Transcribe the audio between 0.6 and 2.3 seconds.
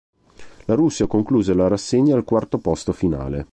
La Russia concluse la rassegna al